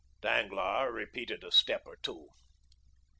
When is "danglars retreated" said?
0.19-1.43